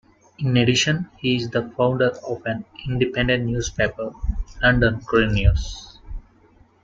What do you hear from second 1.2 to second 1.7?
is